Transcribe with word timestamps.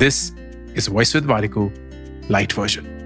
This 0.00 0.32
is 0.76 0.90
voice 0.90 1.14
with 1.16 1.26
वारिको 1.26 1.70
light 2.30 2.58
version 2.58 2.96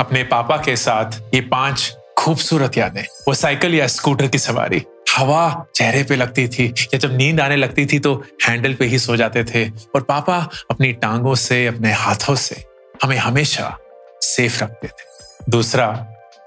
अपने 0.00 0.22
पापा 0.22 0.56
के 0.56 0.76
साथ 0.76 1.20
ये 1.34 1.40
पाँच 1.40 1.96
खूबसूरत 2.18 2.76
यादें, 2.78 3.02
वो 3.28 3.34
साइकिल 3.34 3.74
या 3.74 3.86
स्कूटर 3.86 4.26
की 4.28 4.38
सवारी। 4.38 4.82
हवा 5.16 5.66
चेहरे 5.74 6.02
पे 6.04 6.16
लगती 6.16 6.46
थी, 6.48 6.64
या 6.64 6.98
जब 6.98 7.16
नींद 7.16 7.40
आने 7.40 7.56
लगती 7.56 7.84
थी 7.86 7.98
तो 7.98 8.14
हैंडल 8.46 8.74
पे 8.74 8.84
ही 8.84 8.98
सो 8.98 9.16
जाते 9.16 9.44
थे। 9.44 9.68
और 9.68 10.02
पापा 10.02 10.38
अपनी 10.70 10.92
टांगों 10.92 11.34
से, 11.34 11.66
अपने 11.66 11.92
हाथों 11.92 12.34
से 12.34 12.64
हमें 13.02 13.16
हमेशा 13.16 13.76
सेफ़ 14.22 14.62
रखते 14.64 14.88
थे। 14.88 15.50
दूसरा 15.50 15.86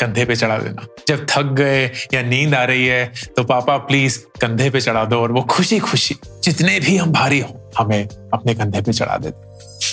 कंधे 0.02 0.26
पे 0.26 0.36
चढ़ा 0.36 0.58
देना। 0.58 0.88
जब 1.08 1.26
थक 1.30 1.44
गए 1.44 1.92
या 2.14 2.22
नींद 2.22 2.56
आ 2.56 2.64
रही 2.64 2.88
है 2.88 3.12
तो 3.38 3.44
पापा, 3.44 3.78
प्लीज़, 3.78 4.20
कंधे 4.20 4.70
पे 4.70 4.82
चढ़ा 4.82 5.06
दो। 5.06 5.22
और 5.22 5.32
वो 5.32 5.42
खुशी 5.42 5.80
खुशी 5.80 6.16
जितने 6.44 6.80
भी 6.80 6.98
हम 6.98 7.12
भारी 7.12 7.40
हो, 7.40 7.72
हमें 7.78 8.08
अपने 8.34 8.54
कंधे 8.54 8.82
पे 8.82 8.94
चढ़ा 8.94 9.18
देते 9.18 9.48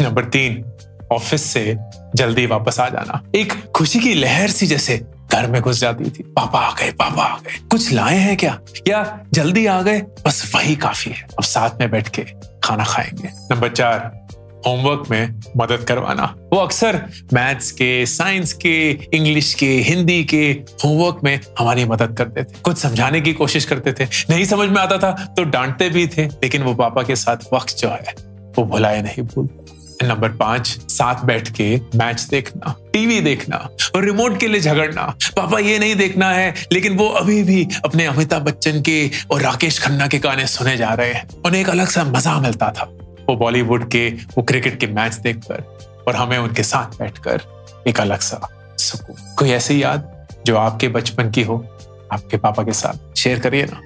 नंबर 0.04 0.24
तीन, 0.24 0.64
ऑफ़िस 1.12 1.42
से 1.42 1.76
जल्दी 2.16 2.46
वापस 2.46 2.80
आ 2.80 2.88
जाना। 2.88 3.22
एक 3.34 3.70
खुशी 3.70 4.00
की 4.00 4.14
लहर 4.14 4.50
सी 4.50 4.66
जैसे 4.66 5.04
घर 5.32 5.46
में 5.46 5.62
घुस 5.62 5.80
जाती 5.80 6.04
थी। 6.04 6.22
पापा 6.22 6.58
आ 6.58 6.74
गए, 6.74 6.92
पापा 6.92 7.22
आ 7.22 7.36
गए। 7.36 7.58
कुछ 7.70 7.92
लाए 7.92 8.16
हैं 8.16 8.36
क्या? 8.36 8.60
या 8.88 9.20
जल्दी 9.32 9.66
आ 9.66 9.82
गए? 9.82 10.00
बस 10.00 10.52
वही 10.54 10.76
काफ़ी 10.76 11.12
है। 11.12 11.22
अब 11.22 11.42
साथ 11.42 11.70
में 11.80 11.90
बैठ 11.90 12.08
के 12.08 12.22
खाना 12.64 12.84
खाएँगे। 12.84 13.28
नंबर 13.28 13.68
चार 13.68 14.23
होमवर्क 14.66 15.10
में 15.10 15.40
मदद 15.56 15.84
करवाना। 15.84 16.24
वो 16.52 16.58
अक्सर 16.58 17.00
मैथ्स 17.32 17.70
के 17.70 18.06
साइंस 18.06 18.52
के 18.52 18.74
इंग्लिश 18.90 19.52
के 19.54 19.70
हिंदी 19.80 20.22
के 20.24 20.44
होमवर्क 20.84 21.20
में 21.24 21.38
हमारी 21.58 21.84
मदद 21.84 22.16
करते 22.18 22.42
थे। 22.42 22.60
कुछ 22.62 22.78
समझाने 22.78 23.20
की 23.20 23.32
कोशिश 23.32 23.64
करते 23.64 23.92
थे। 23.92 24.04
नहीं 24.30 24.44
समझ 24.44 24.68
में 24.68 24.80
आता 24.82 24.98
था 24.98 25.12
तो 25.36 25.44
डांटते 25.44 25.88
भी 25.88 26.06
थे, 26.06 26.26
लेकिन 26.26 26.62
वो 26.62 26.74
पापा 26.74 27.02
के 27.02 27.16
साथ 27.16 27.52
वक्त 27.52 27.76
जो 27.78 27.88
है, 27.88 28.14
वो 28.58 28.64
भुलाए 28.64 29.02
नहीं 29.02 29.22
भूलते 29.24 29.62
नंबर 30.02 30.28
पाँच, 30.28 30.66
साथ 30.90 31.24
बैठ 31.24 31.48
के 31.48 31.76
मैच 31.96 32.20
देखना 32.22 32.74
टीवी 32.92 33.20
देखना, 33.20 33.56
और 33.96 34.04
रिमोट 34.04 34.38
के 34.40 34.48
लिए 34.48 34.60
झगड़ना। 34.60 35.02
पापा, 35.36 35.58
ये 35.58 35.78
नहीं 35.78 35.94
देखना 35.96 36.30
है, 36.30 36.54
लेकिन 36.72 36.96
वो 36.96 37.08
अभी 37.10 37.42
भी 37.42 37.66
अपने 37.84 38.06
अमिताभ 38.06 38.42
बच्चन 38.42 38.80
के 38.80 39.10
और 39.30 39.40
राकेश 39.40 39.78
खन्ना 39.78 40.06
के 40.06 40.18
गाने 40.18 40.46
सुने 40.46 40.76
जा 40.76 40.92
रहे 40.94 41.12
हैं। 41.12 41.28
उन्हें 41.46 41.60
एक 41.60 41.70
अलग 41.70 41.88
सा 41.88 42.04
मज़ा 42.04 42.38
मिलता 42.40 42.70
था। 42.70 42.90
वो 43.28 43.36
बॉलीवुड 43.36 43.90
के, 43.90 44.10
वो 44.10 44.42
क्रिकेट 44.42 44.80
के 44.80 44.86
मैच 44.86 45.14
देखकर 45.14 45.78
और 46.08 46.16
हमें 46.16 46.38
उनके 46.38 46.62
साथ 46.62 46.98
बैठकर 46.98 47.42
एक 47.88 48.00
अलग 48.00 48.18
सा 48.18 48.48
सुकून। 48.78 49.34
कोई 49.38 49.50
ऐसी 49.50 49.82
याद 49.82 50.26
जो 50.46 50.56
आपके 50.56 50.88
बचपन 50.88 51.30
की 51.30 51.42
हो, 51.42 51.66
आपके 52.12 52.36
पापा 52.36 52.62
के 52.62 52.72
साथ? 52.72 53.16
शेयर 53.16 53.38
करिए 53.38 53.64
ना। 53.64 53.80